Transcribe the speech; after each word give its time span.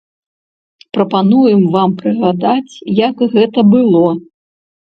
Прапануем 0.97 1.61
вам 1.77 1.93
прыгадаць, 1.99 2.75
як 3.05 3.25
гэта 3.37 3.59
было. 3.75 4.05